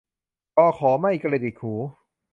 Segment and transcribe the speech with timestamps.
[0.57, 1.73] ก ข ไม่กระดิกหู